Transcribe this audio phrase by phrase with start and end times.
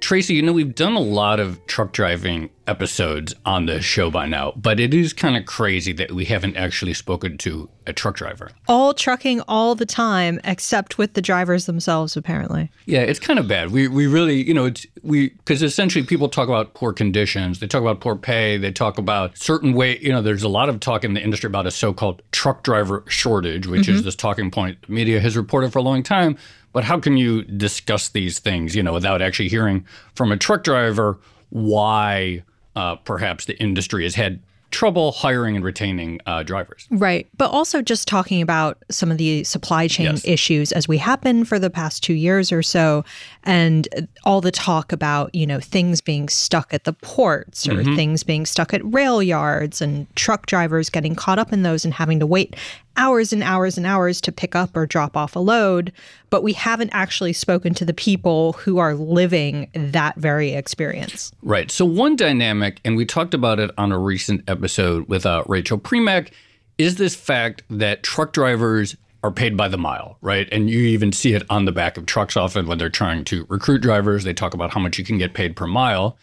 [0.00, 4.26] Tracy, you know, we've done a lot of truck driving episodes on the show by
[4.26, 8.16] now, but it is kind of crazy that we haven't actually spoken to a truck
[8.16, 8.50] driver.
[8.68, 12.70] All trucking all the time, except with the drivers themselves, apparently.
[12.86, 13.72] Yeah, it's kind of bad.
[13.72, 17.66] We, we really, you know, it's we, because essentially people talk about poor conditions, they
[17.66, 20.80] talk about poor pay, they talk about certain way, you know, there's a lot of
[20.80, 23.96] talk in the industry about a so called truck driver shortage, which mm-hmm.
[23.96, 26.36] is this talking point media has reported for a long time.
[26.72, 30.62] But how can you discuss these things, you know, without actually hearing from a truck
[30.62, 31.18] driver
[31.48, 32.44] why
[32.76, 34.40] uh, perhaps the industry has had
[34.70, 36.86] trouble hiring and retaining uh, drivers.
[36.90, 37.28] Right.
[37.36, 40.24] But also just talking about some of the supply chain yes.
[40.24, 43.04] issues as we have been for the past two years or so,
[43.44, 43.88] and
[44.24, 47.96] all the talk about, you know, things being stuck at the ports or mm-hmm.
[47.96, 51.94] things being stuck at rail yards and truck drivers getting caught up in those and
[51.94, 52.54] having to wait
[52.96, 55.92] hours and hours and hours to pick up or drop off a load,
[56.28, 61.32] but we haven't actually spoken to the people who are living that very experience.
[61.42, 61.70] Right.
[61.70, 65.78] So, one dynamic, and we talked about it on a recent episode with uh, Rachel
[65.78, 66.32] Premack,
[66.78, 70.48] is this fact that truck drivers are paid by the mile, right?
[70.50, 73.44] And you even see it on the back of trucks often when they're trying to
[73.48, 74.24] recruit drivers.
[74.24, 76.16] They talk about how much you can get paid per mile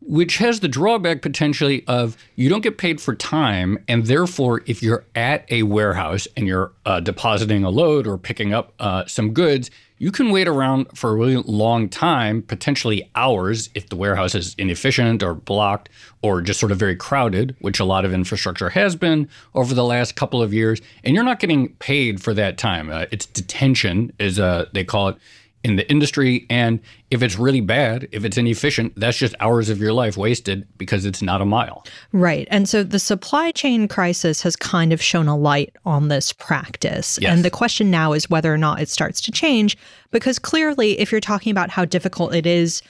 [0.00, 3.82] which has the drawback potentially of you don't get paid for time.
[3.88, 8.52] And therefore, if you're at a warehouse and you're uh, depositing a load or picking
[8.52, 13.70] up uh, some goods, you can wait around for a really long time, potentially hours,
[13.74, 15.88] if the warehouse is inefficient or blocked
[16.22, 19.84] or just sort of very crowded, which a lot of infrastructure has been over the
[19.84, 20.80] last couple of years.
[21.02, 22.90] And you're not getting paid for that time.
[22.90, 25.16] Uh, it's detention, is uh, they call it
[25.66, 26.46] in the industry.
[26.48, 26.78] And
[27.10, 31.04] if it's really bad, if it's inefficient, that's just hours of your life wasted because
[31.04, 31.84] it's not a mile.
[32.12, 32.46] Right.
[32.52, 37.18] And so the supply chain crisis has kind of shown a light on this practice.
[37.20, 37.32] Yes.
[37.32, 39.76] And the question now is whether or not it starts to change.
[40.12, 42.80] Because clearly, if you're talking about how difficult it is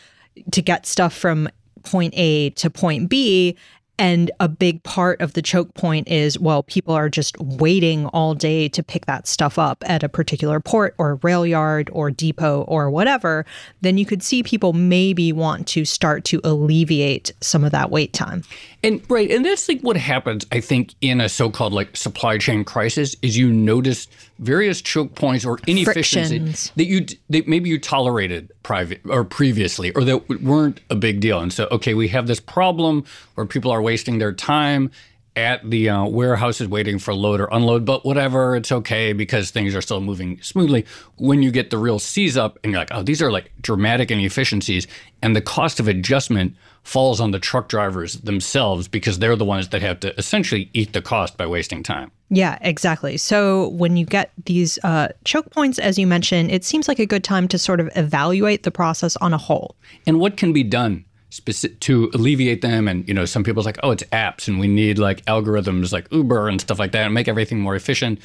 [0.51, 1.49] to get stuff from
[1.83, 3.57] point A to point B,
[3.99, 8.35] and a big part of the choke point is well, people are just waiting all
[8.35, 12.63] day to pick that stuff up at a particular port or rail yard or depot
[12.63, 13.47] or whatever.
[13.81, 18.13] Then you could see people maybe want to start to alleviate some of that wait
[18.13, 18.43] time.
[18.83, 22.65] And right, and that's like what happens, I think, in a so-called like supply chain
[22.65, 24.07] crisis is you notice
[24.39, 30.05] various choke points or inefficiencies that you that maybe you tolerated private or previously or
[30.05, 31.41] that weren't a big deal.
[31.41, 33.05] And so, okay, we have this problem
[33.35, 34.91] where people are wasting their time
[35.37, 39.75] at the uh, warehouses waiting for load or unload, but whatever, it's okay because things
[39.75, 40.87] are still moving smoothly.
[41.17, 44.11] When you get the real seize up and you're like, oh, these are like dramatic
[44.11, 44.87] inefficiencies,
[45.21, 49.71] and the cost of adjustment falls on the truck drivers themselves because they're the ones
[49.71, 52.13] that have to essentially eat the cost by wasting time.
[52.31, 53.17] Yeah, exactly.
[53.17, 57.07] So when you get these uh, choke points, as you mentioned, it seems like a
[57.07, 59.75] good time to sort of evaluate the process on a whole.
[60.07, 62.87] And what can be done specific to alleviate them?
[62.87, 66.07] And you know, some people's like, oh, it's apps, and we need like algorithms like
[66.13, 68.21] Uber and stuff like that, and make everything more efficient.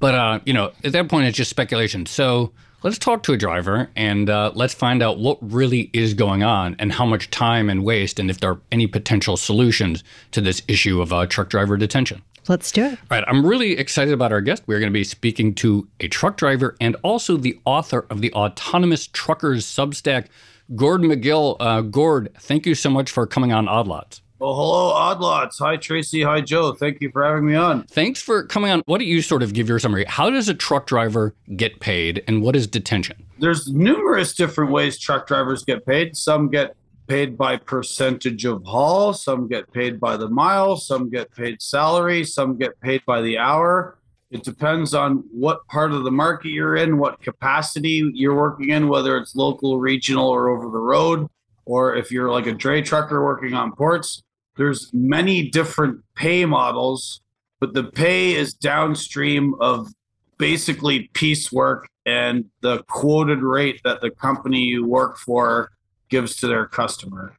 [0.00, 2.06] But uh, you know, at that point, it's just speculation.
[2.06, 2.52] So
[2.82, 6.76] let's talk to a driver and uh, let's find out what really is going on
[6.78, 10.62] and how much time and waste, and if there are any potential solutions to this
[10.68, 12.22] issue of uh, truck driver detention.
[12.48, 12.92] Let's do it.
[12.92, 13.24] All right.
[13.26, 14.62] I'm really excited about our guest.
[14.66, 18.32] We're going to be speaking to a truck driver and also the author of the
[18.32, 20.28] Autonomous Truckers Substack,
[20.74, 21.56] Gord Magill.
[21.60, 24.22] Uh, Gord, thank you so much for coming on Odd Lots.
[24.40, 25.58] Well, hello, Oddlots.
[25.58, 26.22] Hi, Tracy.
[26.22, 26.72] Hi, Joe.
[26.72, 27.82] Thank you for having me on.
[27.88, 28.82] Thanks for coming on.
[28.86, 30.04] Why don't you sort of give your summary?
[30.04, 33.26] How does a truck driver get paid, and what is detention?
[33.40, 36.16] There's numerous different ways truck drivers get paid.
[36.16, 36.76] Some get
[37.08, 42.22] paid by percentage of haul, some get paid by the mile, some get paid salary,
[42.22, 43.98] some get paid by the hour.
[44.30, 48.86] It depends on what part of the market you're in, what capacity you're working in,
[48.86, 51.26] whether it's local, regional, or over the road,
[51.64, 54.22] or if you're like a dray trucker working on ports
[54.58, 57.20] there's many different pay models,
[57.60, 59.88] but the pay is downstream of
[60.36, 65.70] basically piecework and the quoted rate that the company you work for
[66.08, 67.34] gives to their customer.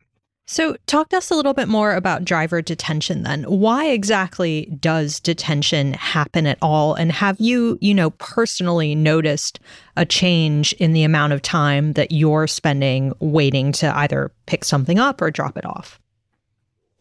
[0.47, 3.43] So, talk to us a little bit more about driver detention then.
[3.43, 6.95] Why exactly does detention happen at all?
[6.95, 9.59] And have you, you know, personally noticed
[9.95, 14.97] a change in the amount of time that you're spending waiting to either pick something
[14.97, 15.99] up or drop it off?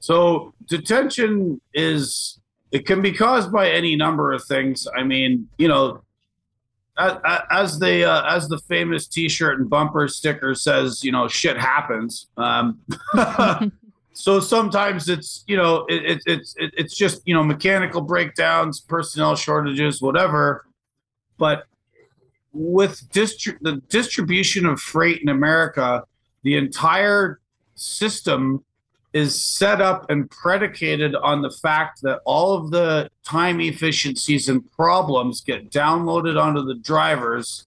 [0.08, 2.40] So detention is
[2.72, 4.88] it can be caused by any number of things.
[4.96, 6.00] I mean, you know,
[6.96, 12.28] as the uh, as the famous T-shirt and bumper sticker says, you know, shit happens.
[12.38, 12.80] Um,
[14.14, 18.80] so sometimes it's you know it, it, it's it, it's just you know mechanical breakdowns,
[18.80, 20.64] personnel shortages, whatever.
[21.36, 21.64] But
[22.54, 26.04] with distri- the distribution of freight in America,
[26.44, 27.40] the entire
[27.74, 28.64] system
[29.12, 34.70] is set up and predicated on the fact that all of the time efficiencies and
[34.72, 37.66] problems get downloaded onto the drivers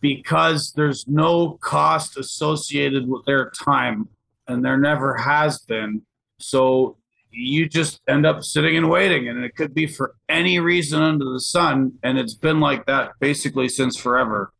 [0.00, 4.08] because there's no cost associated with their time
[4.46, 6.02] and there never has been.
[6.38, 6.96] So
[7.30, 11.24] you just end up sitting and waiting and it could be for any reason under
[11.24, 14.52] the sun and it's been like that basically since forever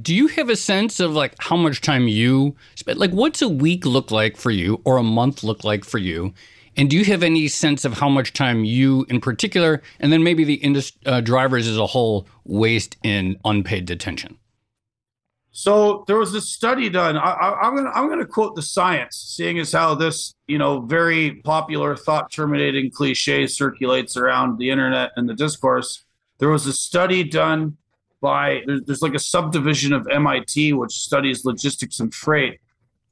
[0.00, 3.48] do you have a sense of like how much time you spend like what's a
[3.48, 6.32] week look like for you or a month look like for you?
[6.76, 10.22] And do you have any sense of how much time you in particular and then
[10.22, 14.38] maybe the industry uh, drivers as a whole waste in unpaid detention?
[15.52, 19.58] So there was a study done I, am gonna i'm gonna quote the science seeing
[19.58, 25.28] as how this you know very popular thought terminating cliche circulates around the internet and
[25.28, 26.04] the discourse.
[26.38, 27.76] There was a study done
[28.20, 32.60] by there's, there's like a subdivision of MIT which studies logistics and freight,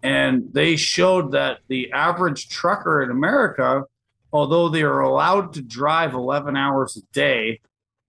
[0.02, 3.84] and they showed that the average trucker in America,
[4.32, 7.60] although they are allowed to drive 11 hours a day,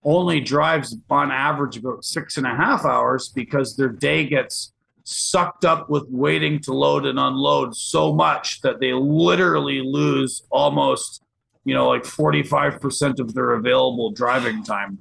[0.04, 4.72] only drives on average about six and a half hours because their day gets
[5.04, 11.22] sucked up with waiting to load and unload so much that they literally lose almost,
[11.64, 14.98] you know, like 45% of their available driving time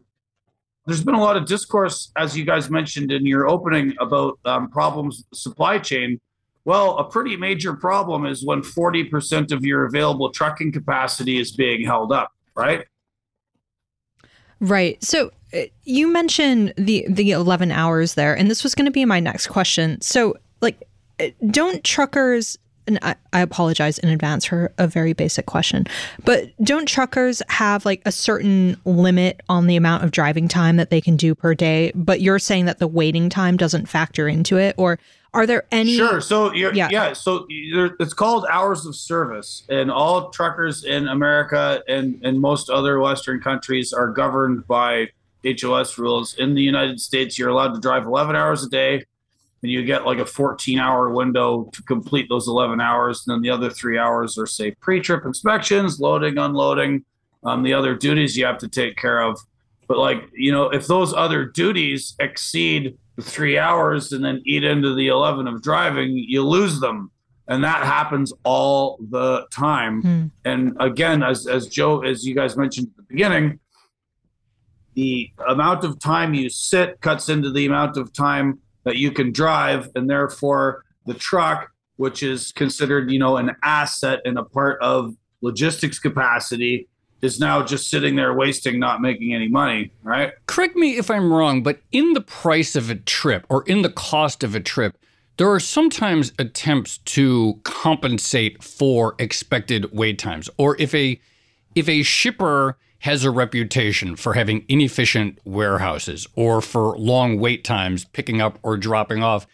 [0.86, 4.70] there's been a lot of discourse, as you guys mentioned in your opening, about um,
[4.70, 6.20] problems with the supply chain.
[6.66, 11.86] Well, a pretty major problem is when 40% of your available trucking capacity is being
[11.86, 12.86] held up, right?
[14.60, 15.02] Right.
[15.04, 19.06] So uh, you mentioned the the 11 hours there, and this was going to be
[19.06, 20.02] my next question.
[20.02, 20.84] So, like,
[21.20, 22.58] uh, don't truckers
[22.90, 25.86] and I, I, apologize in advance for a very basic question,
[26.26, 30.90] but don't truckers have like a certain limit on the amount of driving time that
[30.90, 31.92] they can do per day?
[31.94, 34.98] But you're saying that the waiting time doesn't factor into it, or
[35.34, 35.96] are there any?
[35.96, 36.20] Sure.
[36.20, 37.14] So yeah, yeah.
[37.14, 43.00] So it's called hours of service, and all truckers in America and and most other
[43.00, 45.10] Western countries are governed by
[45.46, 46.34] HOS rules.
[46.36, 49.06] In the United States, you're allowed to drive 11 hours a day
[49.62, 53.24] and you get like a 14 hour window to complete those 11 hours.
[53.26, 57.04] And then the other three hours are, say, pre trip inspections, loading, unloading,
[57.44, 59.40] um, the other duties you have to take care of.
[59.88, 64.64] But, like, you know, if those other duties exceed the three hours and then eat
[64.64, 67.12] into the 11 of driving, you lose them.
[67.48, 70.02] And that happens all the time.
[70.02, 70.26] Hmm.
[70.46, 73.60] And again, as, as Joe, as you guys mentioned at the beginning,
[74.94, 78.60] the amount of time you sit cuts into the amount of time
[78.90, 84.20] that you can drive, and therefore the truck, which is considered, you know, an asset
[84.26, 86.88] and a part of logistics capacity,
[87.22, 90.34] is now just sitting there wasting, not making any money, right?
[90.48, 93.92] Correct me if I'm wrong, but in the price of a trip or in the
[93.92, 94.98] cost of a trip,
[95.38, 100.50] there are sometimes attempts to compensate for expected wait times.
[100.58, 101.20] Or if a
[101.76, 108.06] if a shipper has a reputation for having inefficient warehouses or for long wait times
[108.06, 109.48] picking up or dropping off.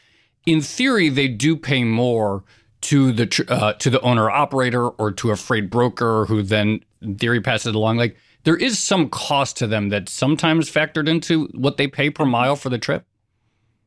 [0.45, 2.43] In theory, they do pay more
[2.81, 7.15] to the uh, to the owner operator or to a freight broker who then in
[7.15, 7.97] theory passes it along.
[7.97, 12.25] Like there is some cost to them that's sometimes factored into what they pay per
[12.25, 13.05] mile for the trip.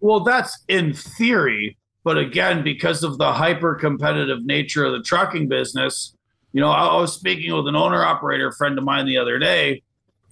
[0.01, 5.49] Well, that's in theory, but again, because of the hyper competitive nature of the trucking
[5.49, 6.15] business,
[6.53, 9.83] you know, I, was speaking with an owner operator friend of mine the other day,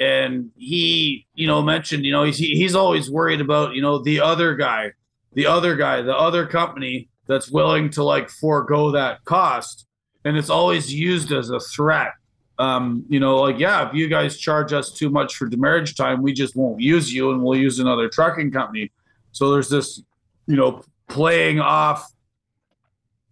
[0.01, 4.21] and he, you know, mentioned, you know, he's he's always worried about, you know, the
[4.21, 4.93] other guy,
[5.35, 9.87] the other guy, the other company that's willing to like forego that cost,
[10.25, 12.13] and it's always used as a threat.
[12.59, 16.23] Um, you know, like yeah, if you guys charge us too much for demurrage time,
[16.23, 18.91] we just won't use you, and we'll use another trucking company.
[19.33, 20.03] So there's this,
[20.47, 22.11] you know, playing off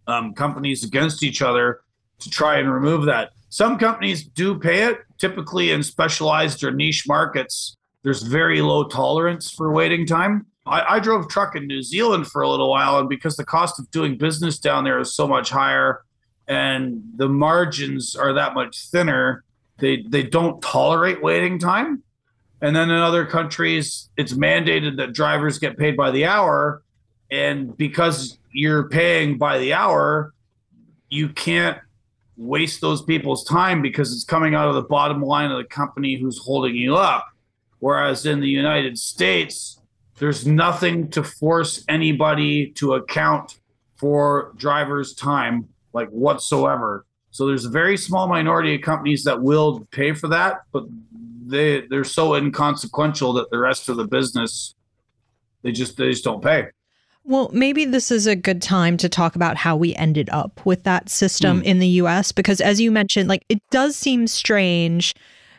[0.05, 1.81] um, companies against each other
[2.19, 3.31] to try and remove that.
[3.49, 7.75] Some companies do pay it, typically in specialized or niche markets.
[8.03, 10.45] There's very low tolerance for waiting time.
[10.65, 13.79] I, I drove truck in New Zealand for a little while, and because the cost
[13.79, 16.01] of doing business down there is so much higher
[16.47, 19.43] and the margins are that much thinner,
[19.79, 22.03] they, they don't tolerate waiting time.
[22.61, 26.83] And then in other countries, it's mandated that drivers get paid by the hour.
[27.31, 30.33] And because you're paying by the hour,
[31.09, 31.79] you can't
[32.37, 36.17] waste those people's time because it's coming out of the bottom line of the company
[36.19, 37.25] who's holding you up.
[37.79, 39.79] Whereas in the United States,
[40.17, 43.59] there's nothing to force anybody to account
[43.97, 47.05] for drivers' time, like whatsoever.
[47.31, 50.85] So there's a very small minority of companies that will pay for that, but
[51.45, 54.73] they they're so inconsequential that the rest of the business
[55.61, 56.67] they just they just don't pay.
[57.27, 60.83] Well, maybe this is a good time to talk about how we ended up with
[60.83, 61.65] that system mm.
[61.65, 65.15] in the US because as you mentioned, like it does seem strange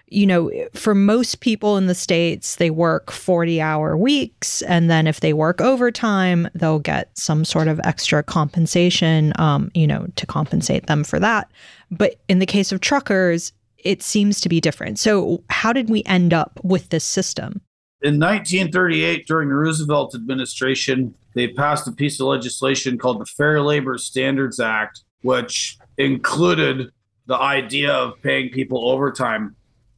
[0.08, 4.62] you know, for most people in the States, they work 40 hour weeks.
[4.62, 9.86] And then if they work overtime, they'll get some sort of extra compensation, um, you
[9.86, 11.50] know, to compensate them for that.
[11.90, 14.98] But in the case of truckers, it seems to be different.
[14.98, 17.60] So, how did we end up with this system?
[18.02, 23.60] In 1938, during the Roosevelt administration, they passed a piece of legislation called the Fair
[23.60, 26.90] Labor Standards Act, which included
[27.26, 29.54] the idea of paying people overtime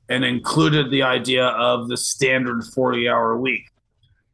[0.09, 3.71] and included the idea of the standard 40 hour week.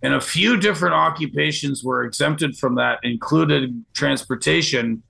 [0.03, 5.03] And a few different occupations were exempted from that, included transportation.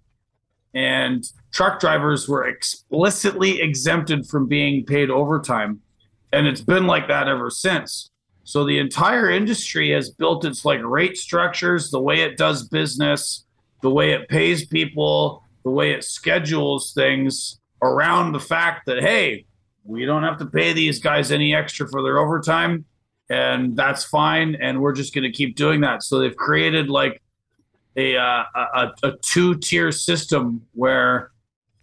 [0.75, 5.81] And truck drivers were explicitly exempted from being paid overtime.
[6.33, 8.11] And it's been like that ever since.
[8.45, 13.45] So the entire industry has built its like rate structures, the way it does business,
[13.81, 19.47] the way it pays people, the way it schedules things around the fact that hey,
[19.85, 22.85] we don't have to pay these guys any extra for their overtime
[23.31, 26.03] and that's fine and we're just going to keep doing that.
[26.03, 27.23] So they've created like
[27.97, 31.31] a uh, a, a two tier system where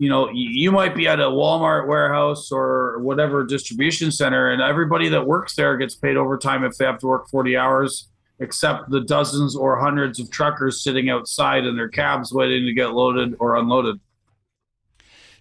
[0.02, 5.10] you know you might be at a Walmart warehouse or whatever distribution center, and everybody
[5.10, 9.02] that works there gets paid overtime if they have to work forty hours, except the
[9.02, 13.58] dozens or hundreds of truckers sitting outside in their cabs waiting to get loaded or
[13.58, 14.00] unloaded.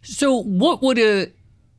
[0.03, 1.33] So, what would a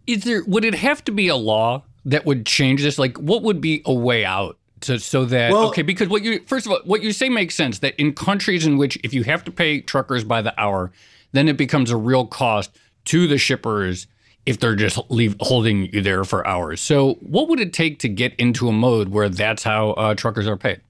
[0.08, 2.98] is there would it have to be a law that would change this?
[2.98, 5.84] Like, what would be a way out to so that well, okay?
[5.84, 8.78] Because what you first of all, what you say makes sense that in countries in
[8.78, 10.92] which if you have to pay truckers by the hour,
[11.32, 14.08] then it becomes a real cost to the shippers
[14.46, 16.82] if they're just leave holding you there for hours.
[16.82, 20.48] So, what would it take to get into a mode where that's how uh, truckers
[20.48, 20.82] are paid?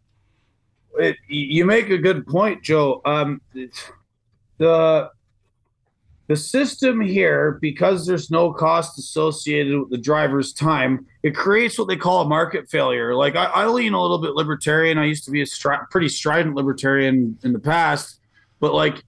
[0.98, 3.02] It, you make a good point, Joe.
[3.06, 3.42] Um,
[4.58, 5.10] the
[6.28, 11.90] the system here, because there's no cost associated with the driver's time, it creates what
[11.90, 13.14] they call a market failure.
[13.16, 14.98] Like I, I lean a little bit libertarian.
[14.98, 18.22] I used to be a stri- pretty strident libertarian in the past,
[18.62, 19.04] but like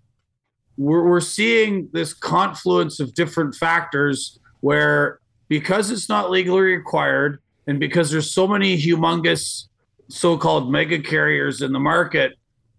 [0.77, 7.80] we're, we're seeing this confluence of different factors where because it's not legally required and
[7.80, 9.68] because there's so many humongous
[10.10, 12.34] so-called mega carriers in the market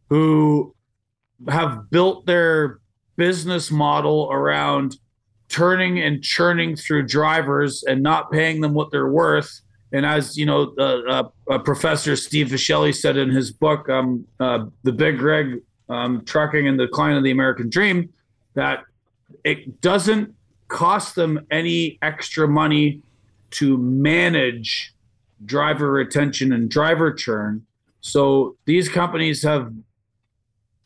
[0.08, 0.74] who
[1.48, 2.80] have built their
[3.16, 4.96] business model around
[5.48, 9.60] turning and churning through drivers and not paying them what they're worth.
[9.92, 14.66] And as you know, uh, uh, Professor Steve Viscelli said in his book, um, uh,
[14.82, 18.12] "The Big Rig: um, Trucking and the Decline of the American Dream,"
[18.54, 18.84] that
[19.44, 20.34] it doesn't
[20.68, 23.02] cost them any extra money
[23.50, 24.92] to manage
[25.44, 27.64] driver retention and driver churn.
[28.00, 29.72] So these companies have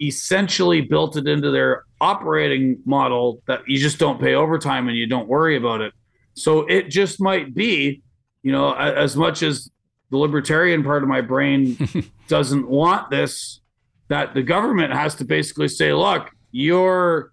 [0.00, 5.07] essentially built it into their operating model that you just don't pay overtime and you
[5.07, 5.93] don't worry about it.
[6.35, 8.02] So it just might be,
[8.43, 9.71] you know, as much as
[10.11, 11.76] the libertarian part of my brain
[12.28, 13.61] doesn't want this,
[14.09, 17.33] that the government has to basically say, look, your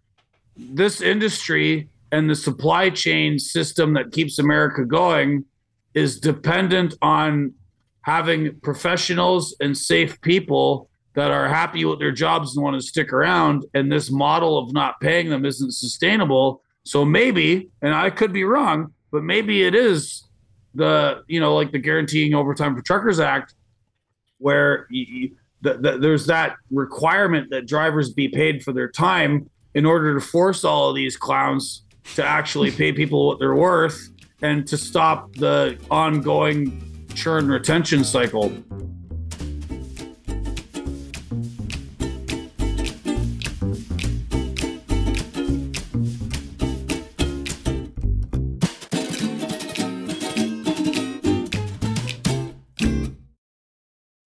[0.57, 5.43] this industry and the supply chain system that keeps America going
[5.93, 7.53] is dependent on
[8.01, 13.11] having professionals and safe people that are happy with their jobs and want to stick
[13.11, 16.61] around and this model of not paying them isn't sustainable.
[16.83, 20.23] So maybe, and I could be wrong, but maybe it is
[20.75, 23.55] the you know like the guaranteeing overtime for truckers act
[24.39, 30.13] where you, the, there's that requirement that drivers be paid for their time in order
[30.13, 31.83] to force all of these clowns
[32.15, 34.09] to actually pay people what they're worth
[34.41, 38.51] and to stop the ongoing churn retention cycle.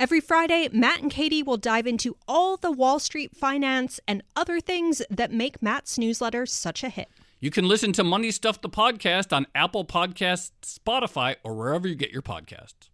[0.00, 4.58] Every Friday, Matt and Katie will dive into all the Wall Street finance and other
[4.58, 7.10] things that make Matt's newsletter such a hit.
[7.38, 11.94] You can listen to Money Stuff the podcast on Apple Podcasts, Spotify, or wherever you
[11.94, 12.88] get your podcasts.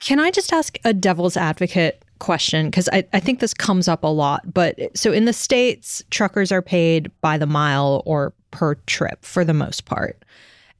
[0.00, 2.66] Can I just ask a devil's advocate question?
[2.66, 4.52] Because I, I think this comes up a lot.
[4.52, 9.42] But so in the States, truckers are paid by the mile or per trip for
[9.42, 10.22] the most part.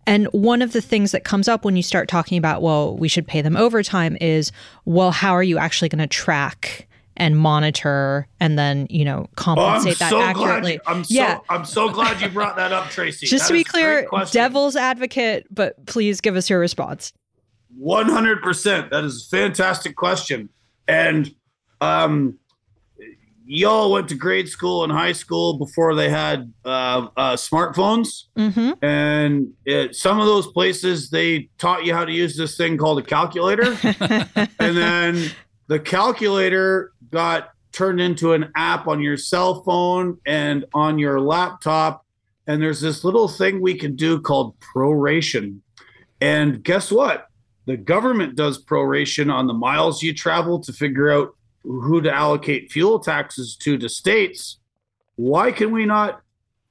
[0.06, 3.08] And one of the things that comes up when you start talking about, well, we
[3.08, 4.50] should pay them overtime is,
[4.84, 9.96] well, how are you actually going to track and monitor and then, you know, compensate
[9.96, 10.80] oh, that so accurately?
[10.84, 11.38] Glad, I'm so, yeah.
[11.48, 13.26] I'm so glad you brought that up, Tracy.
[13.26, 17.12] Just that to be clear, devil's advocate, but please give us your response.
[17.80, 18.90] 100%.
[18.90, 20.48] That is a fantastic question.
[20.88, 21.32] And
[21.80, 22.39] um,
[23.52, 28.72] y'all went to grade school and high school before they had uh, uh, smartphones, mm-hmm.
[28.84, 33.00] and it, some of those places they taught you how to use this thing called
[33.00, 33.76] a calculator,
[34.60, 35.30] and then
[35.66, 42.04] the calculator got turned into an app on your cell phone and on your laptop.
[42.46, 45.58] And there's this little thing we can do called proration.
[46.20, 47.28] And guess what?
[47.66, 52.70] The government does proration on the miles you travel to figure out who to allocate
[52.72, 54.58] fuel taxes to to states,
[55.16, 56.22] why can we not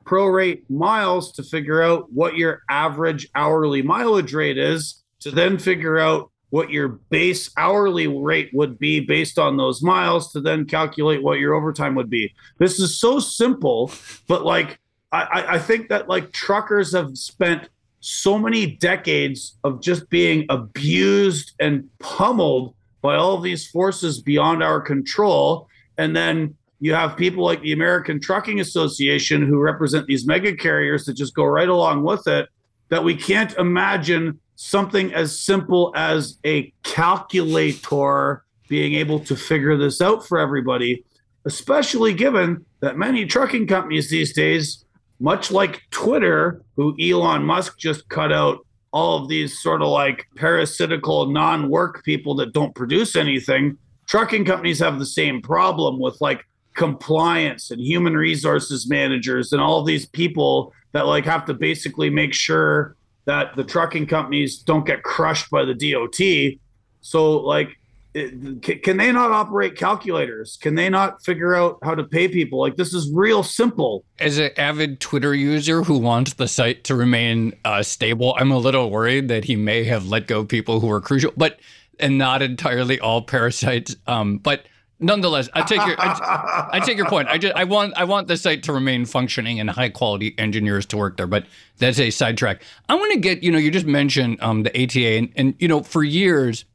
[0.06, 6.00] prorate miles to figure out what your average hourly mileage rate is to then figure
[6.00, 11.22] out what your base hourly rate would be based on those miles to then calculate
[11.22, 12.34] what your overtime would be.
[12.58, 13.92] This is so simple,
[14.28, 14.80] but like
[15.12, 21.54] I, I think that like truckers have spent so many decades of just being abused
[21.60, 25.68] and pummeled by all of these forces beyond our control.
[25.98, 31.06] And then you have people like the American Trucking Association who represent these mega carriers
[31.06, 32.48] that just go right along with it,
[32.90, 40.02] that we can't imagine something as simple as a calculator being able to figure this
[40.02, 41.04] out for everybody,
[41.46, 44.86] especially given that many trucking companies these days,
[45.20, 50.28] much like Twitter, who Elon Musk just cut out all of these sort of like
[50.36, 53.78] parasitical non-work people that don't produce anything
[54.10, 56.44] trucking companies have the same problem with like
[56.76, 62.34] compliance and human resources managers and all these people that like have to basically make
[62.34, 66.60] sure that the trucking companies don't get crushed by the DOT
[67.02, 67.79] so like
[68.14, 70.58] can they not operate calculators?
[70.58, 72.60] Can they not figure out how to pay people?
[72.60, 74.04] Like this is real simple.
[74.20, 78.58] As an avid Twitter user who wants the site to remain uh, stable, I'm a
[78.58, 81.60] little worried that he may have let go people who are crucial, but
[82.00, 83.96] and not entirely all parasites.
[84.08, 84.66] Um, but
[85.00, 87.28] nonetheless, I take your I, I, take your point.
[87.28, 90.86] I just I want I want the site to remain functioning and high quality engineers
[90.88, 91.28] to work there.
[91.28, 91.46] But
[91.78, 92.64] that's a sidetrack.
[92.88, 95.68] I want to get you know you just mentioned um, the ATA and, and you
[95.68, 96.66] know for years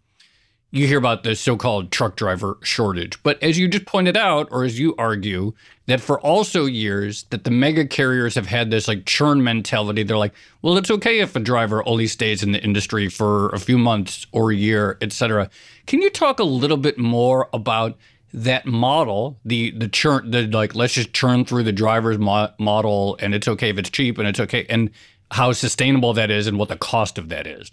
[0.75, 3.23] you hear about the so-called truck driver shortage.
[3.23, 5.55] But as you just pointed out, or as you argue,
[5.87, 10.03] that for also years that the mega carriers have had this like churn mentality.
[10.03, 13.59] They're like, well, it's okay if a driver only stays in the industry for a
[13.59, 15.49] few months or a year, et cetera.
[15.87, 17.97] Can you talk a little bit more about
[18.33, 23.17] that model, the the churn, the like, let's just churn through the driver's mo- model,
[23.21, 24.91] and it's okay if it's cheap, and it's okay, and
[25.31, 27.71] how sustainable that is, and what the cost of that is?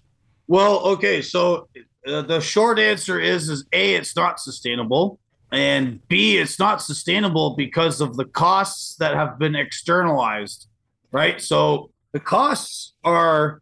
[0.47, 1.67] Well, okay, so
[2.07, 5.19] uh, the short answer is is a it's not sustainable
[5.51, 10.67] and b it's not sustainable because of the costs that have been externalized
[11.11, 11.41] right?
[11.41, 13.61] So the costs are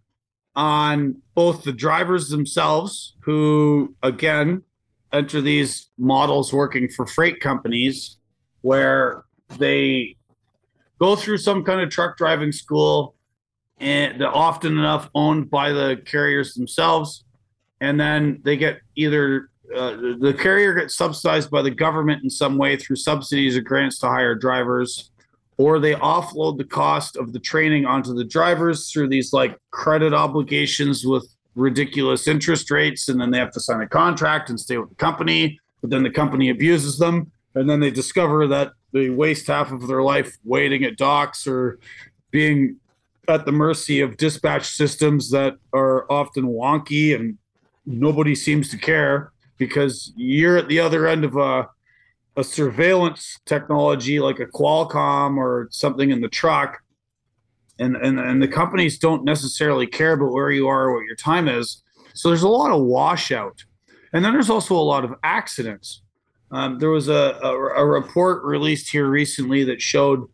[0.56, 4.64] on both the drivers themselves who again
[5.12, 8.18] enter these models working for freight companies
[8.62, 9.24] where
[9.58, 10.16] they
[11.00, 13.16] go through some kind of truck driving school
[13.80, 17.24] and often enough owned by the carriers themselves
[17.82, 22.58] and then they get either uh, the carrier gets subsidized by the government in some
[22.58, 25.12] way through subsidies or grants to hire drivers
[25.58, 30.14] or they offload the cost of the training onto the drivers through these like credit
[30.14, 34.78] obligations with ridiculous interest rates and then they have to sign a contract and stay
[34.78, 39.10] with the company but then the company abuses them and then they discover that they
[39.10, 41.78] waste half of their life waiting at docks or
[42.32, 42.78] being
[43.28, 47.38] at the mercy of dispatch systems that are often wonky and
[47.90, 51.68] nobody seems to care because you're at the other end of a
[52.38, 56.82] a surveillance technology like a Qualcomm or something in the truck.
[57.80, 61.16] And and and the companies don't necessarily care about where you are or what your
[61.16, 61.84] time is.
[62.14, 63.64] So there's a lot of washout.
[64.14, 66.02] And then there's also a lot of accidents.
[66.52, 70.28] Um, there was a, a, a, report released here recently that showed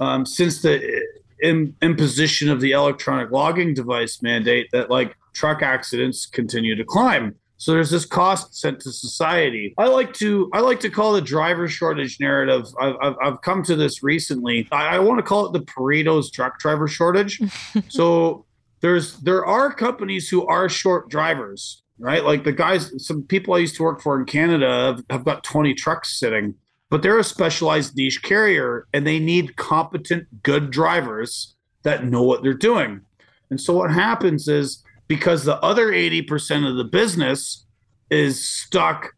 [0.00, 1.06] um, since the
[1.40, 7.34] in, imposition of the electronic logging device mandate that like truck accidents continue to climb.
[7.58, 9.74] So there's this cost sent to society.
[9.78, 12.66] I like to I like to call the driver shortage narrative.
[12.80, 14.68] I've, I've, I've come to this recently.
[14.70, 17.40] I, I want to call it the Pareto's truck driver shortage.
[17.88, 18.44] so
[18.80, 22.24] there's there are companies who are short drivers, right?
[22.24, 25.42] Like the guys, some people I used to work for in Canada have, have got
[25.42, 26.54] 20 trucks sitting,
[26.90, 32.44] but they're a specialized niche carrier and they need competent, good drivers that know what
[32.44, 33.00] they're doing.
[33.50, 37.66] And so what happens is because the other 80% of the business
[38.10, 39.14] is stuck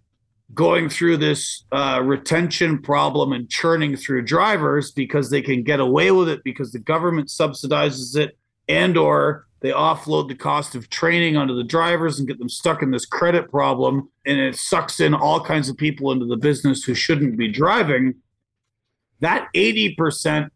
[0.54, 6.10] going through this uh, retention problem and churning through drivers because they can get away
[6.10, 8.36] with it because the government subsidizes it
[8.68, 12.82] and or they offload the cost of training onto the drivers and get them stuck
[12.82, 16.82] in this credit problem and it sucks in all kinds of people into the business
[16.82, 18.14] who shouldn't be driving.
[19.20, 20.48] That 80%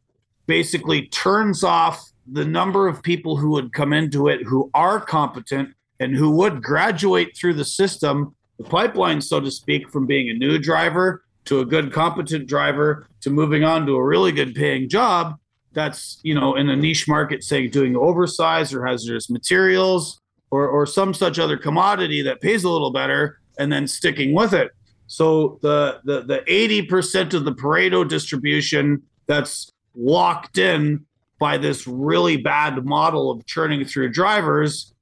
[0.47, 5.75] basically turns off the number of people who would come into it who are competent
[6.01, 10.35] and who would graduate through the system, the pipeline, so to speak, from being a
[10.35, 14.89] new driver to a good, competent driver to moving on to a really good paying
[14.89, 15.37] job
[15.73, 20.87] that's, you know, in a niche market, say doing oversized or hazardous materials or, or
[20.87, 24.71] some such other commodity that pays a little better and then sticking with it.
[25.07, 31.05] So the the the 80% of the Pareto distribution that's locked in
[31.45, 34.95] by this really bad model of churning through drivers,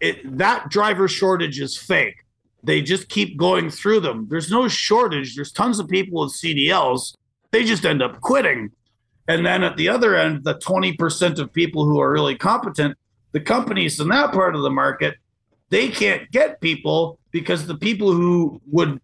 [0.00, 2.24] it, that driver shortage is fake.
[2.62, 4.26] They just keep going through them.
[4.30, 5.36] There's no shortage.
[5.36, 7.14] There's tons of people with CDLs.
[7.50, 8.70] They just end up quitting.
[9.28, 12.96] And then at the other end, the 20% of people who are really competent,
[13.32, 15.16] the companies in that part of the market,
[15.68, 18.98] they can't get people because the people who would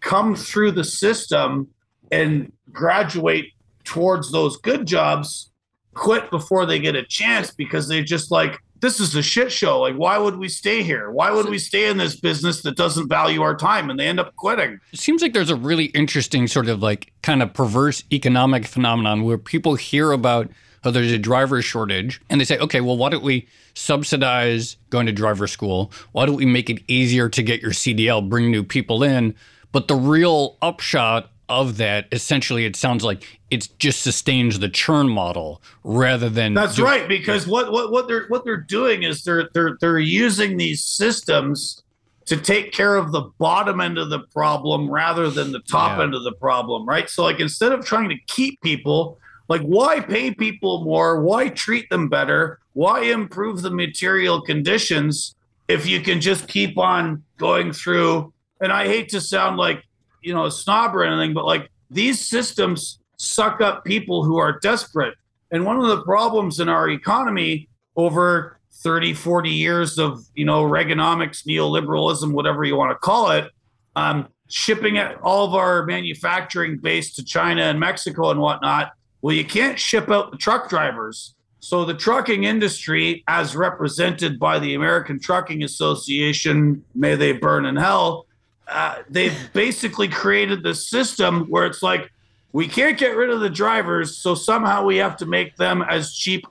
[0.00, 1.68] come through the system
[2.10, 3.52] and graduate
[3.84, 5.50] towards those good jobs
[5.98, 9.80] quit before they get a chance because they're just like this is a shit show.
[9.80, 11.10] Like, why would we stay here?
[11.10, 13.90] Why would we stay in this business that doesn't value our time?
[13.90, 14.78] And they end up quitting.
[14.92, 19.24] It seems like there's a really interesting sort of like kind of perverse economic phenomenon
[19.24, 20.50] where people hear about
[20.84, 25.06] how there's a driver shortage and they say, okay, well, why don't we subsidize going
[25.06, 25.92] to driver school?
[26.12, 29.34] Why don't we make it easier to get your CDL, bring new people in?
[29.72, 35.08] But the real upshot of that, essentially, it sounds like it just sustains the churn
[35.08, 36.54] model rather than.
[36.54, 40.56] That's right, because what, what what they're what they're doing is they're they're they're using
[40.56, 41.82] these systems
[42.26, 46.04] to take care of the bottom end of the problem rather than the top yeah.
[46.04, 47.08] end of the problem, right?
[47.08, 51.22] So, like, instead of trying to keep people, like, why pay people more?
[51.22, 52.58] Why treat them better?
[52.74, 55.34] Why improve the material conditions
[55.68, 58.34] if you can just keep on going through?
[58.60, 59.82] And I hate to sound like
[60.22, 64.58] you know a snob or anything, but like these systems suck up people who are
[64.60, 65.14] desperate.
[65.50, 70.64] And one of the problems in our economy over 30, 40 years of you know
[70.64, 73.50] Reaganomics, neoliberalism, whatever you want to call it,
[73.96, 78.92] um, shipping all of our manufacturing base to China and Mexico and whatnot.
[79.20, 81.34] Well, you can't ship out the truck drivers.
[81.60, 87.74] So the trucking industry, as represented by the American Trucking Association, may they burn in
[87.74, 88.26] hell,
[88.68, 92.10] uh, they've basically created this system where it's like
[92.52, 96.14] we can't get rid of the drivers, so somehow we have to make them as
[96.14, 96.44] cheap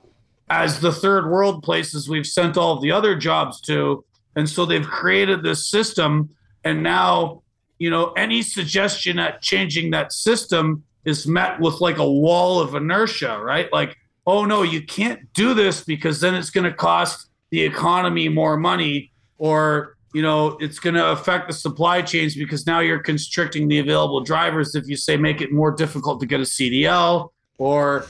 [0.50, 4.04] as the third world places we've sent all the other jobs to.
[4.36, 6.30] And so they've created this system.
[6.64, 7.42] And now,
[7.78, 12.74] you know, any suggestion at changing that system is met with like a wall of
[12.74, 13.70] inertia, right?
[13.72, 18.28] Like, oh no, you can't do this because then it's going to cost the economy
[18.28, 22.98] more money or you know it's going to affect the supply chains because now you're
[22.98, 27.30] constricting the available drivers if you say make it more difficult to get a CDL
[27.58, 28.06] or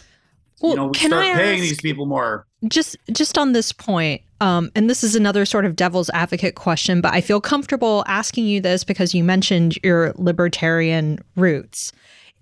[0.60, 2.46] well, you know we start paying these people more.
[2.68, 7.00] just just on this point um, and this is another sort of devil's advocate question
[7.00, 11.92] but i feel comfortable asking you this because you mentioned your libertarian roots.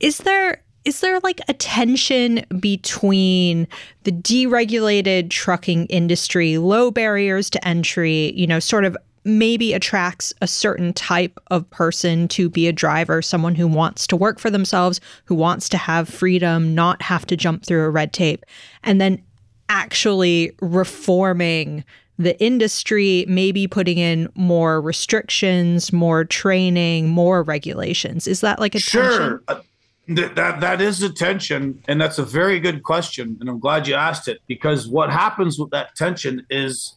[0.01, 3.67] Is there is there like a tension between
[4.05, 10.47] the deregulated trucking industry, low barriers to entry, you know, sort of maybe attracts a
[10.47, 15.01] certain type of person to be a driver, someone who wants to work for themselves,
[15.25, 18.45] who wants to have freedom, not have to jump through a red tape,
[18.85, 19.21] and then
[19.69, 21.85] actually reforming
[22.19, 28.27] the industry, maybe putting in more restrictions, more training, more regulations.
[28.27, 29.03] Is that like a sure.
[29.03, 29.41] tension?
[29.49, 29.61] Uh,
[30.09, 33.89] that, that that is a tension, and that's a very good question, and I'm glad
[33.89, 36.95] you asked it because what happens with that tension is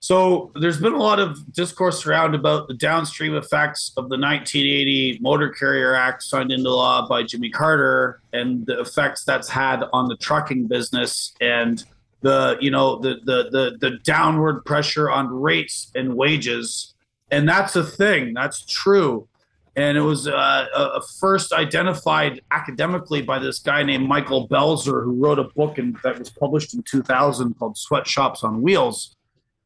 [0.00, 5.18] so there's been a lot of discourse around about the downstream effects of the 1980
[5.20, 10.08] Motor Carrier Act signed into law by Jimmy Carter and the effects that's had on
[10.08, 11.84] the trucking business and
[12.22, 16.94] the you know the the the, the downward pressure on rates and wages.
[17.30, 18.32] And that's a thing.
[18.32, 19.28] That's true.
[19.76, 25.38] And it was uh, first identified academically by this guy named Michael Belzer, who wrote
[25.38, 29.14] a book in, that was published in 2000 called Sweatshops on Wheels.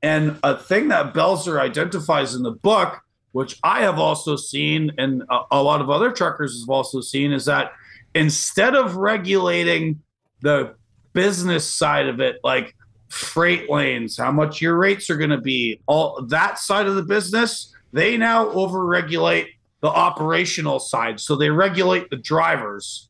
[0.04, 3.00] And a thing that Belzer identifies in the book,
[3.32, 7.32] which I have also seen, and a, a lot of other truckers have also seen,
[7.32, 7.72] is that
[8.14, 10.02] instead of regulating
[10.42, 10.74] the
[11.14, 12.76] business side of it, like
[13.08, 17.02] freight lanes, how much your rates are going to be, all that side of the
[17.02, 19.46] business, they now overregulate
[19.80, 21.18] the operational side.
[21.18, 23.08] So they regulate the drivers,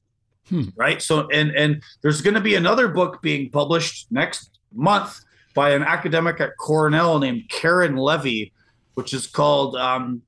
[0.48, 0.66] hmm.
[0.76, 1.02] right?
[1.02, 5.24] So and and there's going to be another book being published next month
[5.54, 8.52] by an academic at Cornell named Karen Levy,
[8.94, 10.22] which is called um,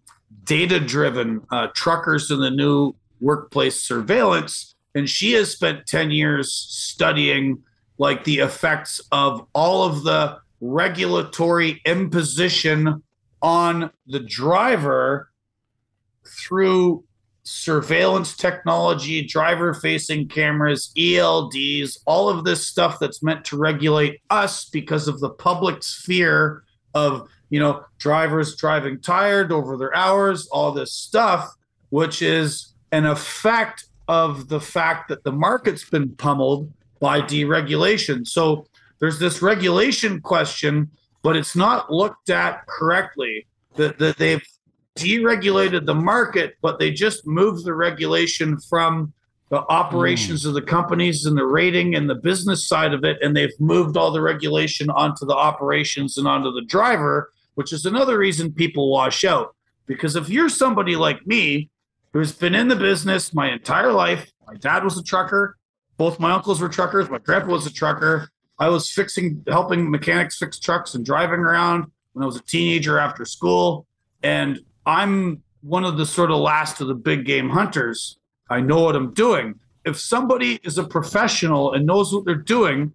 [0.45, 6.53] "Data Driven uh, Truckers in the New Workplace Surveillance." And she has spent ten years
[6.53, 7.63] studying
[7.99, 13.03] like the effects of all of the regulatory imposition
[13.43, 15.31] on the driver
[16.27, 17.05] through
[17.47, 24.65] surveillance technology, driver facing cameras, ELDs, all of this stuff that's meant to regulate us
[24.65, 30.73] because of the public's fear of, you know, drivers driving tired over their hours, all
[30.73, 31.49] this stuff,
[31.91, 38.27] which is an effect of the fact that the market's been pummeled by deregulation.
[38.27, 38.67] So
[38.99, 40.91] there's this regulation question,
[41.23, 43.47] but it's not looked at correctly.
[43.77, 44.43] That, that they've
[44.97, 49.13] deregulated the market, but they just moved the regulation from
[49.51, 50.49] the operations mm.
[50.49, 53.97] of the companies and the rating and the business side of it, and they've moved
[53.97, 58.91] all the regulation onto the operations and onto the driver, which is another reason people
[58.91, 59.55] wash out.
[59.87, 61.71] Because if you're somebody like me
[62.13, 65.57] who's been in the business my entire life, my dad was a trucker,
[65.97, 68.29] both my uncles were truckers, my grandpa was a trucker.
[68.59, 72.99] I was fixing, helping mechanics fix trucks and driving around when I was a teenager
[72.99, 73.87] after school.
[74.23, 78.19] And I'm one of the sort of last of the big game hunters.
[78.49, 79.59] I know what I'm doing.
[79.85, 82.93] If somebody is a professional and knows what they're doing,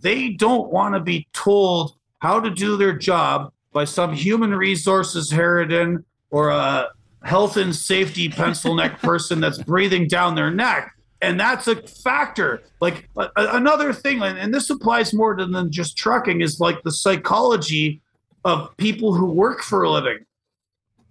[0.00, 5.30] they don't want to be told how to do their job by some human resources
[5.30, 6.88] Harridan or a
[7.24, 10.92] health and safety pencil neck person that's breathing down their neck.
[11.22, 12.62] And that's a factor.
[12.80, 16.92] Like a, another thing, and this applies more to than just trucking, is like the
[16.92, 18.00] psychology
[18.44, 20.24] of people who work for a living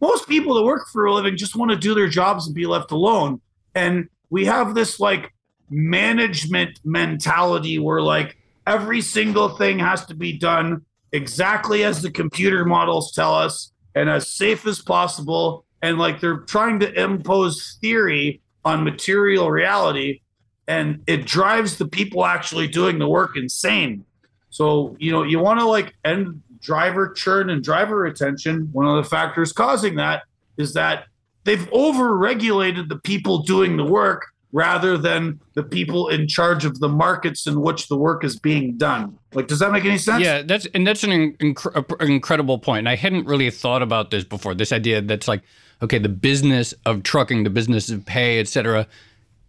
[0.05, 2.67] most people that work for a living just want to do their jobs and be
[2.67, 3.41] left alone.
[3.73, 5.33] And we have this like
[5.69, 8.37] management mentality where like
[8.67, 14.09] every single thing has to be done exactly as the computer models tell us and
[14.09, 15.65] as safe as possible.
[15.81, 20.21] And like they're trying to impose theory on material reality
[20.67, 24.05] and it drives the people actually doing the work insane.
[24.49, 29.03] So, you know, you want to like end driver churn and driver retention, one of
[29.03, 30.23] the factors causing that
[30.57, 31.05] is that
[31.43, 36.87] they've over-regulated the people doing the work rather than the people in charge of the
[36.87, 39.17] markets in which the work is being done.
[39.33, 40.23] Like, does that make any sense?
[40.23, 42.79] Yeah, that's and that's an inc- incredible point.
[42.79, 44.55] And I hadn't really thought about this before.
[44.55, 45.41] This idea that's like,
[45.81, 48.87] okay, the business of trucking, the business of pay, et cetera,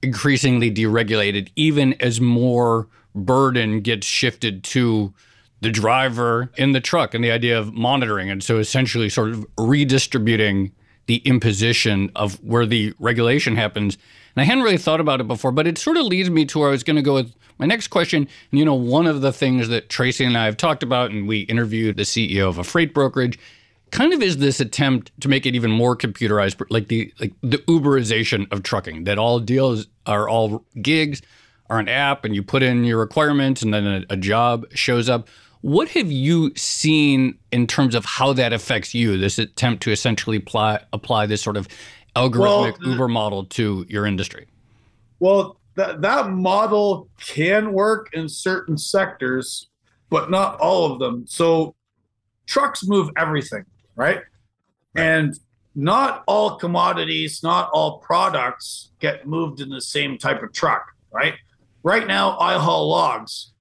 [0.03, 5.14] increasingly deregulated, even as more burden gets shifted to
[5.61, 8.31] the driver in the truck and the idea of monitoring.
[8.31, 10.73] And so essentially sort of redistributing
[11.07, 13.97] the imposition of where the regulation happens.
[14.35, 16.59] And I hadn't really thought about it before, but it sort of leads me to
[16.59, 18.29] where I was going to go with my next question.
[18.51, 21.27] And, you know, one of the things that Tracy and I have talked about, and
[21.27, 23.38] we interviewed the CEO of a freight brokerage,
[23.90, 27.59] kind of is this attempt to make it even more computerized, like the like the
[27.59, 31.23] Uberization of trucking, that all deals are all gigs,
[31.71, 35.09] are an app, and you put in your requirements, and then a, a job shows
[35.09, 35.29] up.
[35.62, 39.19] What have you seen in terms of how that affects you?
[39.19, 41.69] This attempt to essentially apply apply this sort of
[42.14, 44.47] algorithmic well, Uber model to your industry.
[45.19, 49.69] Well, that that model can work in certain sectors,
[50.11, 51.27] but not all of them.
[51.27, 51.75] So
[52.47, 53.64] trucks move everything,
[53.95, 54.16] right?
[54.16, 54.25] right?
[54.95, 55.38] And
[55.75, 61.35] not all commodities, not all products get moved in the same type of truck, right?
[61.83, 63.53] Right now, I haul logs.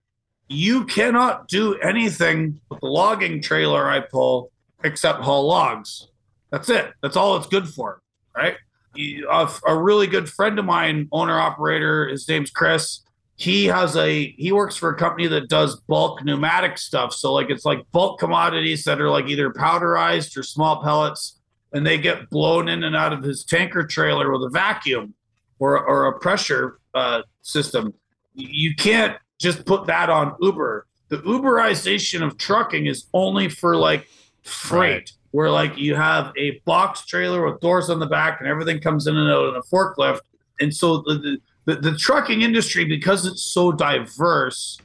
[0.48, 4.52] You cannot do anything with the logging trailer I pull
[4.84, 6.08] except haul logs.
[6.52, 6.94] That's it.
[7.02, 8.02] That's all it's good for,
[8.36, 8.56] right?
[8.98, 13.02] A, a really good friend of mine, owner operator, his name's Chris
[13.38, 17.50] he has a he works for a company that does bulk pneumatic stuff so like
[17.50, 21.40] it's like bulk commodities that are like either powderized or small pellets
[21.74, 25.14] and they get blown in and out of his tanker trailer with a vacuum
[25.60, 27.94] or, or a pressure uh, system
[28.34, 30.88] you can't just put that on uber.
[31.10, 34.08] The uberization of trucking is only for like
[34.44, 35.12] freight right.
[35.32, 39.08] where like you have a box trailer with doors on the back and everything comes
[39.08, 40.22] in and out in a forklift.
[40.60, 44.80] And so the, the the, the trucking industry because it's so diverse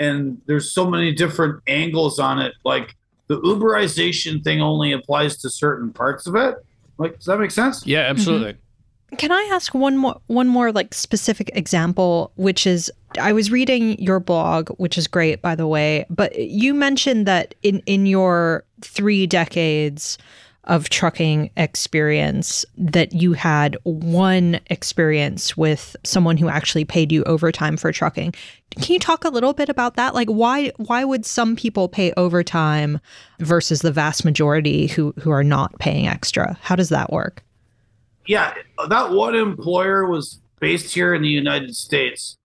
[0.00, 2.96] and there's so many different angles on it like
[3.28, 6.56] the uberization thing only applies to certain parts of it.
[6.98, 7.86] Like does that make sense?
[7.86, 8.54] Yeah absolutely.
[8.54, 9.16] Mm-hmm.
[9.16, 13.98] can i ask one more one more like specific example which is i was reading
[14.00, 18.64] your blog which is great by the way but you mentioned that in in your
[18.80, 20.18] three decades
[20.64, 27.76] of trucking experience that you had one experience with someone who actually paid you overtime
[27.76, 28.32] for trucking.
[28.70, 30.14] Can you talk a little bit about that?
[30.14, 33.00] Like why why would some people pay overtime
[33.40, 36.56] versus the vast majority who who are not paying extra?
[36.62, 37.42] How does that work?
[38.26, 38.54] Yeah,
[38.88, 42.38] that one employer was based here in the United States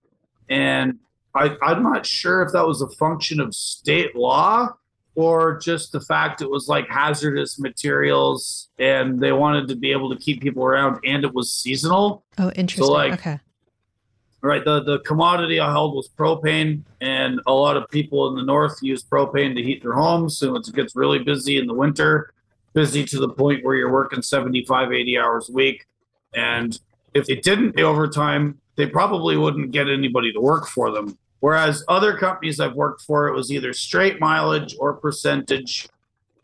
[0.48, 0.98] and
[1.34, 4.70] I, I'm not sure if that was a function of state law
[5.14, 10.14] or just the fact it was like hazardous materials and they wanted to be able
[10.14, 12.24] to keep people around and it was seasonal.
[12.38, 12.84] Oh, interesting.
[12.84, 13.40] So like, okay.
[14.40, 14.64] Right.
[14.64, 18.78] The the commodity I held was propane and a lot of people in the north
[18.80, 20.38] use propane to heat their homes.
[20.38, 22.32] So it gets really busy in the winter,
[22.72, 25.86] busy to the point where you're working 75, 80 hours a week.
[26.32, 26.78] And
[27.14, 31.84] if they didn't pay overtime, they probably wouldn't get anybody to work for them Whereas
[31.88, 35.88] other companies I've worked for, it was either straight mileage or percentage.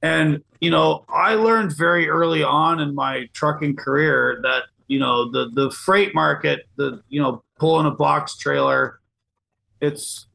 [0.03, 5.31] And, you know, I learned very early on in my trucking career that, you know,
[5.31, 9.01] the, the freight market, the, you know, pulling a box trailer,
[9.81, 10.27] it's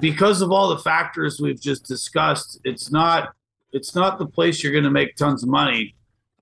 [0.00, 3.34] because of all the factors we've just discussed, it's not,
[3.72, 5.94] it's not the place you're going to make tons of money.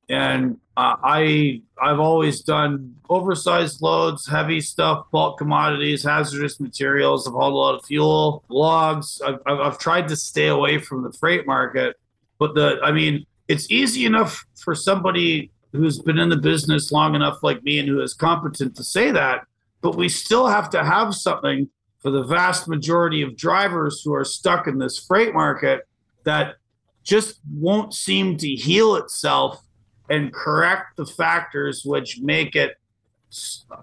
[0.09, 7.27] And uh, I I've always done oversized loads, heavy stuff, bulk commodities, hazardous materials.
[7.27, 9.21] I've hauled a lot of fuel, logs.
[9.25, 11.97] I've, I've, I've tried to stay away from the freight market,
[12.39, 17.15] but the I mean, it's easy enough for somebody who's been in the business long
[17.15, 19.47] enough, like me, and who is competent to say that.
[19.81, 21.69] But we still have to have something
[22.01, 25.87] for the vast majority of drivers who are stuck in this freight market
[26.25, 26.57] that
[27.03, 29.63] just won't seem to heal itself
[30.09, 32.77] and correct the factors which make it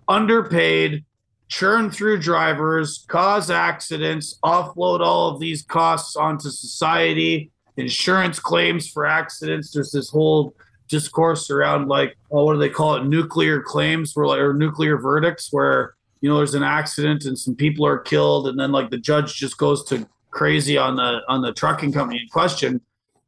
[0.08, 1.04] underpaid,
[1.48, 9.06] churn through drivers, cause accidents, offload all of these costs onto society, insurance claims for
[9.06, 9.72] accidents.
[9.72, 10.56] There's this whole
[10.88, 13.06] discourse around like, oh, what do they call it?
[13.06, 17.56] Nuclear claims where like or nuclear verdicts where you know there's an accident and some
[17.56, 21.42] people are killed and then like the judge just goes to crazy on the on
[21.42, 22.80] the trucking company in question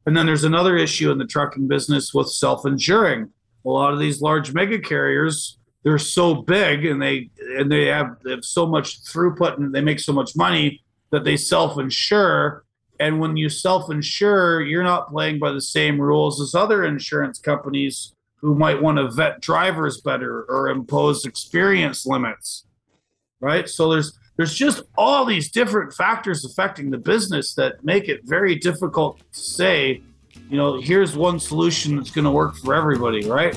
[0.06, 3.28] and then there's another issue in the trucking business with self-insuring.
[3.64, 8.16] A lot of these large mega carriers, they're so big and they and they have,
[8.24, 12.64] they have so much throughput and they make so much money that they self-insure.
[13.00, 18.14] And when you self-insure, you're not playing by the same rules as other insurance companies
[18.36, 22.64] who might want to vet drivers better or impose experience limits.
[23.40, 23.68] Right?
[23.68, 28.54] So there's there's just all these different factors affecting the business that make it very
[28.54, 30.02] difficult to say,
[30.50, 33.56] you know, here's one solution that's going to work for everybody, right?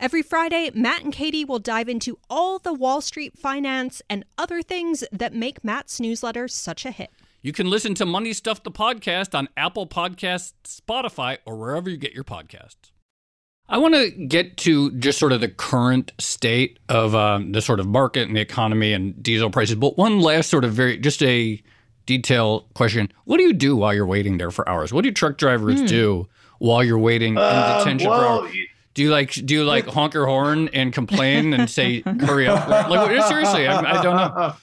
[0.00, 4.62] Every Friday, Matt and Katie will dive into all the Wall Street finance and other
[4.62, 7.10] things that make Matt's newsletter such a hit.
[7.42, 11.98] You can listen to Money Stuff the podcast on Apple Podcasts, Spotify, or wherever you
[11.98, 12.92] get your podcasts.
[13.68, 17.78] I want to get to just sort of the current state of um, the sort
[17.78, 19.74] of market and the economy and diesel prices.
[19.74, 21.62] But one last sort of very, just a
[22.06, 23.12] detail question.
[23.24, 24.94] What do you do while you're waiting there for hours?
[24.94, 25.88] What do truck drivers mm.
[25.88, 26.26] do
[26.58, 28.56] while you're waiting uh, in detention well, for hours?
[28.94, 32.68] Do you like do you like honk your horn and complain and say hurry up?
[32.68, 34.54] Like seriously, I, I don't know.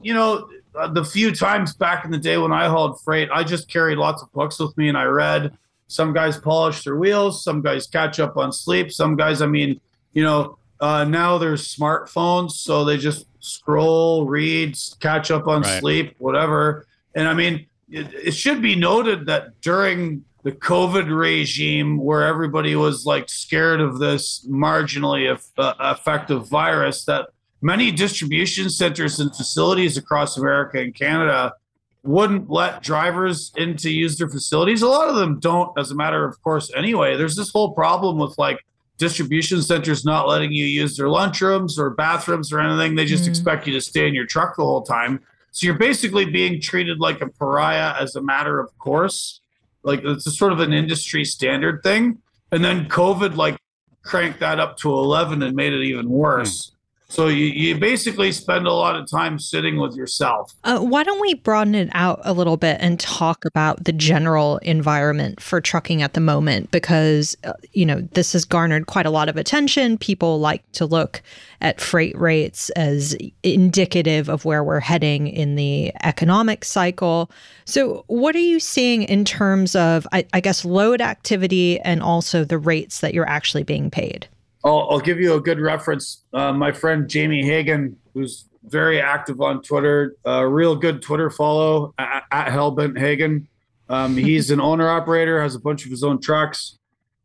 [0.00, 3.42] You know, uh, the few times back in the day when I hauled freight, I
[3.42, 5.56] just carried lots of books with me and I read.
[5.86, 9.80] Some guys polish their wheels, some guys catch up on sleep, some guys, I mean,
[10.12, 15.80] you know, uh, now there's smartphones, so they just scroll, read, catch up on right.
[15.80, 16.86] sleep, whatever.
[17.14, 22.76] And I mean, it, it should be noted that during the COVID regime where everybody
[22.76, 27.28] was like scared of this marginally uh, effective virus that
[27.62, 31.54] many distribution centers and facilities across America and Canada
[32.02, 34.82] wouldn't let drivers in to use their facilities.
[34.82, 37.16] A lot of them don't, as a matter of course, anyway.
[37.16, 38.58] There's this whole problem with like
[38.98, 42.94] distribution centers not letting you use their lunchrooms or bathrooms or anything.
[42.94, 43.28] They just mm.
[43.28, 45.20] expect you to stay in your truck the whole time.
[45.52, 49.40] So you're basically being treated like a pariah as a matter of course.
[49.84, 52.18] Like it's a sort of an industry standard thing.
[52.50, 53.56] And then COVID like
[54.02, 56.68] cranked that up to 11 and made it even worse.
[56.68, 56.73] Hmm.
[57.08, 60.52] So you, you basically spend a lot of time sitting with yourself.
[60.64, 64.58] Uh, why don't we broaden it out a little bit and talk about the general
[64.58, 66.70] environment for trucking at the moment?
[66.70, 69.98] Because, uh, you know, this has garnered quite a lot of attention.
[69.98, 71.22] People like to look
[71.60, 77.30] at freight rates as indicative of where we're heading in the economic cycle.
[77.64, 82.44] So, what are you seeing in terms of, I, I guess, load activity and also
[82.44, 84.26] the rates that you're actually being paid?
[84.64, 86.24] I'll, I'll give you a good reference.
[86.32, 91.30] Uh, my friend Jamie Hagan, who's very active on Twitter, a uh, real good Twitter
[91.30, 93.46] follow at, at Hellbent Hagan.
[93.88, 96.78] Um, he's an owner operator, has a bunch of his own trucks.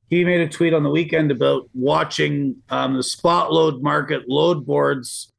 [0.10, 4.66] He made a tweet on the weekend about watching um, the spot load market load
[4.66, 5.32] boards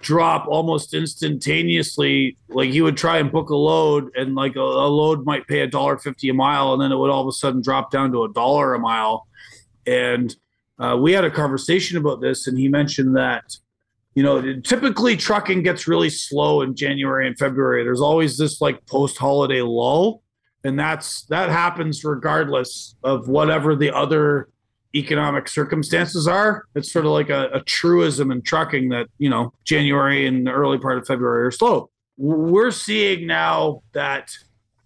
[0.00, 2.36] drop almost instantaneously.
[2.48, 5.62] Like he would try and book a load, and like a, a load might pay
[5.62, 8.12] a dollar fifty a mile, and then it would all of a sudden drop down
[8.12, 9.26] to a dollar a mile.
[9.84, 10.34] And
[10.78, 13.56] uh, we had a conversation about this, and he mentioned that
[14.14, 17.84] you know typically trucking gets really slow in January and February.
[17.84, 20.22] There's always this like post holiday lull,
[20.64, 24.48] and that's that happens regardless of whatever the other
[24.94, 26.66] economic circumstances are.
[26.74, 30.52] It's sort of like a, a truism in trucking that you know January and the
[30.52, 31.90] early part of February are slow.
[32.16, 34.30] We're seeing now that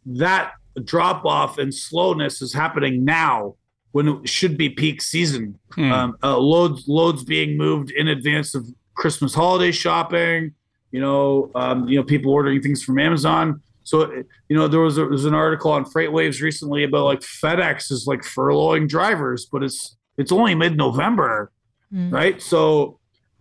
[0.06, 0.52] that
[0.84, 3.54] drop off and slowness is happening now
[3.92, 5.58] when it should be peak season.
[5.72, 5.92] Hmm.
[5.92, 10.54] Um, uh, loads loads being moved in advance of Christmas holiday shopping.
[10.90, 13.62] You know, um, you know, people ordering things from Amazon.
[13.84, 14.12] So,
[14.48, 17.90] you know, there was, a, there was an article on FreightWaves recently about like FedEx
[17.90, 21.50] is like furloughing drivers, but it's it's only mid November,
[21.90, 22.10] hmm.
[22.10, 22.40] right?
[22.42, 22.98] So,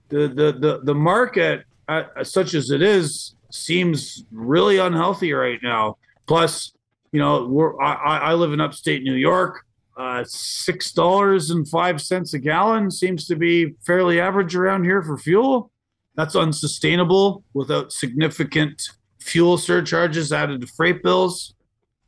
[0.10, 5.98] the the the the market, uh, such as it is, seems really unhealthy right now.
[6.28, 6.74] Plus,
[7.12, 9.66] you know, we're I, I live in upstate New York
[9.98, 15.02] uh, six dollars and five cents a gallon seems to be fairly average around here
[15.02, 15.72] for fuel.
[16.16, 18.82] That's unsustainable without significant
[19.20, 21.56] fuel surcharges added to freight bills.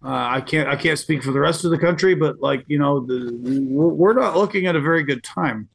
[0.03, 2.79] Uh, I can't I can't speak for the rest of the country, but like you
[2.79, 3.37] know, the,
[3.71, 5.67] we're not looking at a very good time.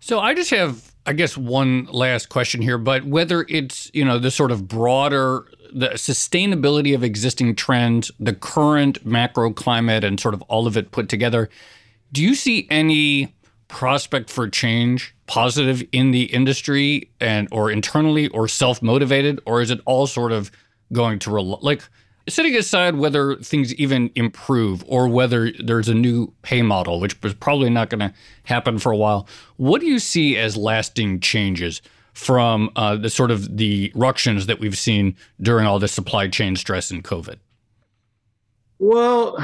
[0.00, 4.18] So I just have, I guess, one last question here, but whether it's you know
[4.18, 10.34] the sort of broader the sustainability of existing trends, the current macro climate, and sort
[10.34, 11.48] of all of it put together,
[12.12, 13.34] do you see any
[13.68, 19.80] prospect for change positive in the industry and or internally or self-motivated or is it
[19.86, 20.50] all sort of
[20.92, 21.82] going to rel- like
[22.28, 27.34] Setting aside whether things even improve or whether there's a new pay model, which is
[27.34, 28.14] probably not going to
[28.44, 31.82] happen for a while, what do you see as lasting changes
[32.12, 36.56] from uh, the sort of the ructions that we've seen during all the supply chain
[36.56, 37.38] stress and COVID?
[38.78, 39.38] Well,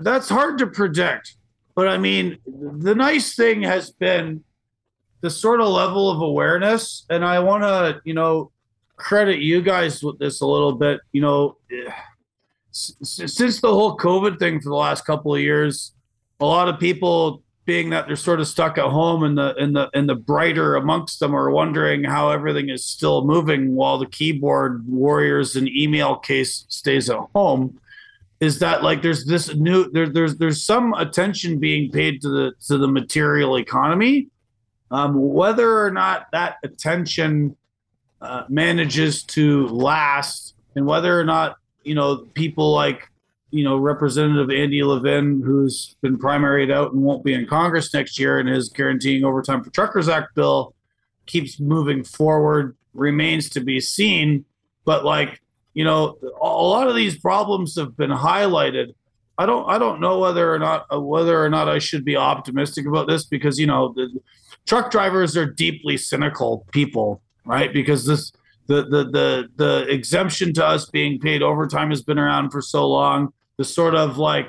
[0.00, 1.36] that's hard to predict.
[1.74, 4.42] But I mean, the nice thing has been
[5.20, 7.04] the sort of level of awareness.
[7.10, 8.50] And I want to, you know,
[8.96, 11.00] credit you guys with this a little bit.
[11.12, 11.56] You know,
[12.70, 15.92] since the whole COVID thing for the last couple of years,
[16.40, 19.74] a lot of people being that they're sort of stuck at home and the and
[19.74, 24.06] the and the brighter amongst them are wondering how everything is still moving while the
[24.06, 27.78] keyboard warriors and email case stays at home.
[28.38, 32.52] Is that like there's this new there, there's there's some attention being paid to the
[32.68, 34.28] to the material economy.
[34.92, 37.56] Um, whether or not that attention
[38.20, 43.10] uh, manages to last and whether or not you know people like
[43.50, 48.18] you know representative andy levin who's been primaried out and won't be in congress next
[48.18, 50.74] year and is guaranteeing overtime for truckers act bill
[51.26, 54.44] keeps moving forward remains to be seen
[54.84, 55.40] but like
[55.76, 58.94] you know, a lot of these problems have been highlighted.
[59.36, 62.16] I don't I don't know whether or not uh, whether or not I should be
[62.16, 64.08] optimistic about this because you know the
[64.64, 67.70] truck drivers are deeply cynical people, right?
[67.74, 68.32] Because this
[68.68, 72.88] the the the the exemption to us being paid overtime has been around for so
[72.88, 73.34] long.
[73.58, 74.48] The sort of like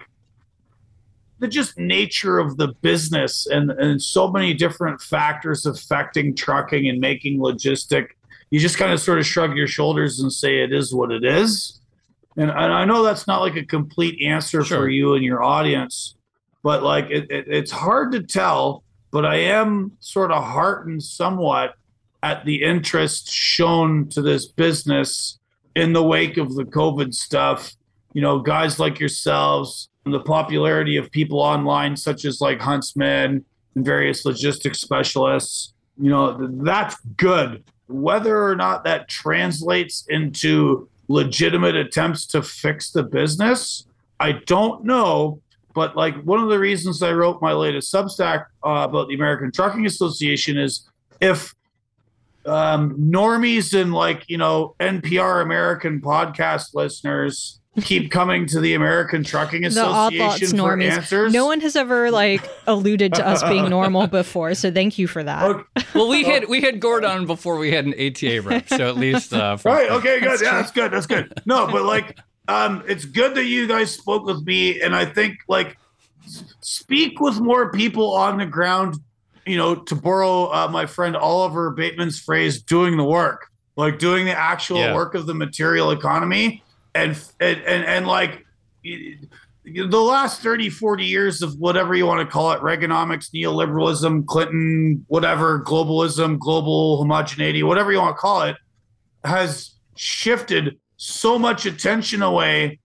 [1.39, 6.99] the just nature of the business and and so many different factors affecting trucking and
[6.99, 8.09] making logistic
[8.49, 11.23] you just kind of sort of shrug your shoulders and say it is what it
[11.23, 11.79] is.
[12.37, 14.79] And, and I know that's not like a complete answer sure.
[14.79, 16.15] for you and your audience,
[16.63, 18.83] but like it, it, it's hard to tell.
[19.11, 21.75] But I am sort of heartened somewhat
[22.23, 25.39] at the interest shown to this business
[25.75, 27.75] in the wake of the COVID stuff.
[28.17, 33.45] You know, guys like yourselves, and the popularity of people online, such as like Huntsman
[33.75, 35.73] and various logistics specialists.
[36.01, 43.03] You know, that's good whether or not that translates into legitimate attempts to fix the
[43.03, 43.85] business,
[44.19, 45.41] I don't know.
[45.73, 49.51] But like one of the reasons I wrote my latest Substack uh, about the American
[49.51, 50.89] Trucking Association is
[51.21, 51.53] if
[52.45, 59.23] um, normies and like you know NPR American podcast listeners keep coming to the American
[59.23, 61.33] Trucking Association for answers.
[61.33, 65.23] No one has ever like alluded to us being normal before, so thank you for
[65.23, 65.43] that.
[65.43, 65.85] Okay.
[65.93, 69.33] Well, we had we had Gordon before we had an ATA rep, so at least
[69.33, 69.89] uh, right.
[69.91, 70.29] Okay, good.
[70.29, 70.59] That's yeah, true.
[70.59, 70.91] that's good.
[70.91, 71.33] That's good.
[71.45, 72.17] No, but like,
[72.47, 75.77] um, it's good that you guys spoke with me, and I think like
[76.61, 78.97] speak with more people on the ground.
[79.45, 84.25] You know, to borrow uh, my friend Oliver Bateman's phrase, doing the work, like doing
[84.25, 84.93] the actual yeah.
[84.93, 86.63] work of the material economy
[86.97, 88.45] and and and, and like
[88.83, 95.05] the last 30 40 years of whatever you want to call it reaganomics neoliberalism clinton
[95.07, 98.55] whatever globalism global homogeneity whatever you want to call it
[99.23, 102.79] has shifted so much attention away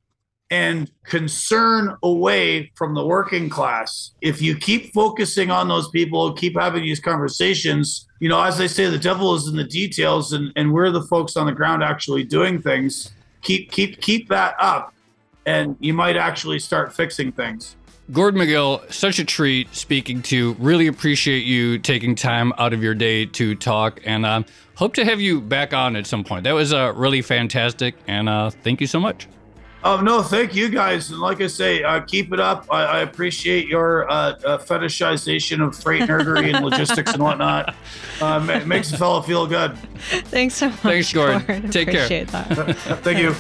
[0.51, 4.11] and concern away from the working class.
[4.21, 8.69] If you keep focusing on those people keep having these conversations you know as they
[8.69, 11.83] say the devil is in the details and, and we're the folks on the ground
[11.83, 13.13] actually doing things
[13.43, 14.95] keep keep keep that up,
[15.45, 17.77] and you might actually start fixing things.
[18.11, 20.55] Gordon Magill, such a treat speaking to.
[20.55, 24.43] Really appreciate you taking time out of your day to talk, and uh,
[24.75, 26.45] hope to have you back on at some point.
[26.45, 29.29] That was uh, really fantastic, and uh, thank you so much.
[29.85, 32.67] Oh no, thank you guys, and like I say, uh, keep it up.
[32.71, 37.75] I, I appreciate your uh, uh, fetishization of freight nerdery and logistics and whatnot.
[38.21, 39.77] Uh, makes a fellow feel good.
[40.27, 40.79] Thanks so much.
[40.81, 41.71] Thanks, Gordon.
[41.71, 42.45] Take appreciate care.
[42.45, 42.77] That.
[43.03, 43.35] thank you.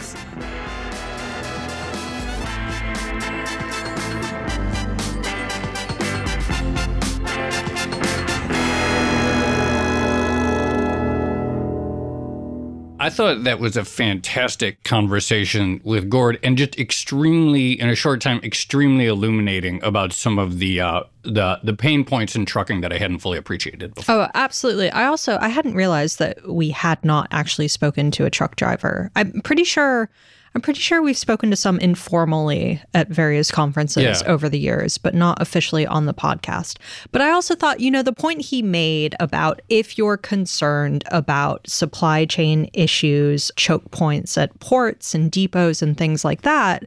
[13.02, 18.20] I thought that was a fantastic conversation with Gord, and just extremely, in a short
[18.20, 22.92] time, extremely illuminating about some of the uh, the the pain points in trucking that
[22.92, 24.14] I hadn't fully appreciated before.
[24.14, 24.88] Oh, absolutely.
[24.90, 29.10] I also I hadn't realized that we had not actually spoken to a truck driver.
[29.16, 30.08] I'm pretty sure
[30.54, 34.30] I'm pretty sure we've spoken to some informally at various conferences yeah.
[34.30, 36.78] over the years, but not officially on the podcast.
[37.10, 41.68] But I also thought, you know, the point he made about if you're concerned about
[41.68, 46.84] supply chain issues, choke points at ports and depots and things like that,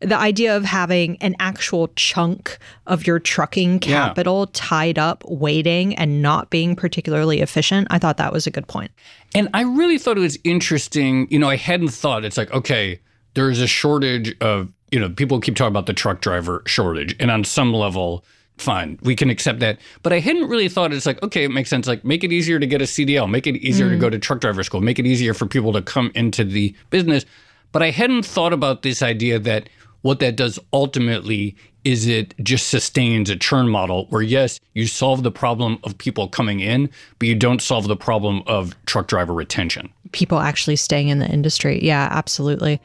[0.00, 4.50] the idea of having an actual chunk of your trucking capital yeah.
[4.52, 8.90] tied up waiting and not being particularly efficient i thought that was a good point
[9.34, 13.00] and i really thought it was interesting you know i hadn't thought it's like okay
[13.34, 17.14] there is a shortage of, you know, people keep talking about the truck driver shortage.
[17.20, 18.24] And on some level,
[18.58, 19.78] fine, we can accept that.
[20.02, 21.86] But I hadn't really thought it's like, okay, it makes sense.
[21.86, 23.90] Like, make it easier to get a CDL, make it easier mm.
[23.90, 26.74] to go to truck driver school, make it easier for people to come into the
[26.90, 27.26] business.
[27.72, 29.68] But I hadn't thought about this idea that
[30.04, 35.22] what that does ultimately is it just sustains a churn model where, yes, you solve
[35.22, 39.32] the problem of people coming in, but you don't solve the problem of truck driver
[39.32, 39.90] retention.
[40.12, 41.82] People actually staying in the industry.
[41.82, 42.82] Yeah, absolutely.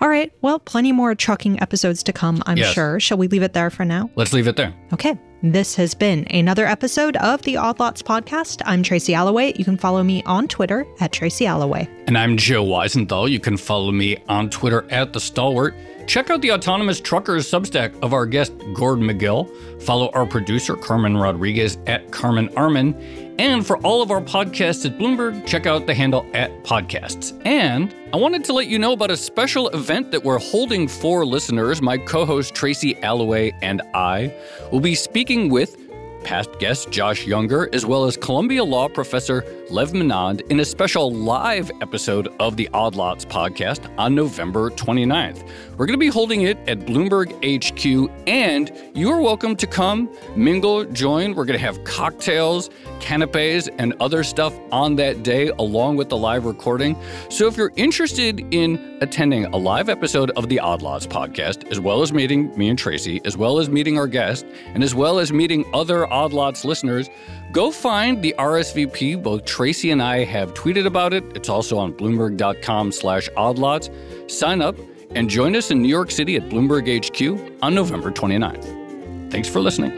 [0.00, 0.32] All right.
[0.42, 2.72] Well, plenty more trucking episodes to come, I'm yes.
[2.72, 3.00] sure.
[3.00, 4.08] Shall we leave it there for now?
[4.14, 4.72] Let's leave it there.
[4.92, 5.18] Okay.
[5.42, 8.62] This has been another episode of the Odd Lots podcast.
[8.64, 9.54] I'm Tracy Alloway.
[9.58, 11.88] You can follow me on Twitter at Tracy Alloway.
[12.06, 13.28] And I'm Joe Weisenthal.
[13.28, 15.74] You can follow me on Twitter at The Stalwart.
[16.10, 19.48] Check out the Autonomous Truckers Substack of our guest, Gordon Magill.
[19.80, 22.96] Follow our producer, Carmen Rodriguez, at Carmen Armen.
[23.38, 27.40] And for all of our podcasts at Bloomberg, check out the handle at podcasts.
[27.46, 31.24] And I wanted to let you know about a special event that we're holding for
[31.24, 31.80] listeners.
[31.80, 34.34] My co host Tracy Alloway and I
[34.72, 35.76] will be speaking with
[36.24, 41.12] past guest Josh Younger, as well as Columbia Law professor Lev Menand in a special
[41.12, 45.48] live episode of the Odd Lots podcast on November 29th.
[45.76, 50.84] We're going to be holding it at Bloomberg HQ, and you're welcome to come, mingle,
[50.86, 51.34] join.
[51.34, 52.68] We're going to have cocktails,
[52.98, 57.00] canapes, and other stuff on that day, along with the live recording.
[57.28, 61.78] So if you're interested in attending a live episode of the Odd Lots podcast, as
[61.78, 64.44] well as meeting me and Tracy, as well as meeting our guest,
[64.74, 67.08] and as well as meeting other Odd Lots listeners,
[67.52, 69.22] go find the RSVP.
[69.22, 71.22] Both Tracy and I have tweeted about it.
[71.36, 73.90] It's also on Bloomberg.com slash oddlots.
[74.26, 74.74] Sign up
[75.10, 79.30] and join us in New York City at Bloomberg HQ on November 29th.
[79.30, 79.90] Thanks for listening.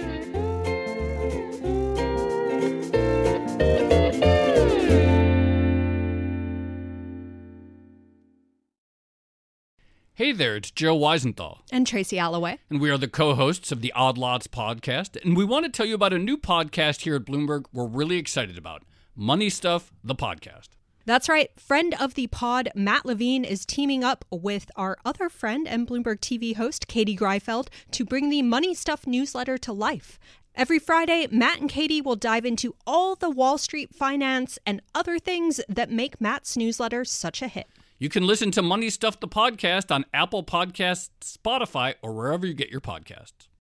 [10.14, 11.58] Hey there, it's Joe Weisenthal.
[11.70, 12.58] And Tracy Alloway.
[12.68, 15.16] And we are the co hosts of the Odd Lots podcast.
[15.24, 18.18] And we want to tell you about a new podcast here at Bloomberg we're really
[18.18, 18.82] excited about
[19.14, 20.68] Money Stuff, the podcast.
[21.04, 21.50] That's right.
[21.60, 26.20] Friend of the pod, Matt Levine, is teaming up with our other friend and Bloomberg
[26.20, 30.18] TV host, Katie Greifeld, to bring the Money Stuff newsletter to life.
[30.54, 35.18] Every Friday, Matt and Katie will dive into all the Wall Street finance and other
[35.18, 37.66] things that make Matt's newsletter such a hit.
[37.98, 42.54] You can listen to Money Stuff the podcast on Apple Podcasts, Spotify, or wherever you
[42.54, 43.48] get your podcasts.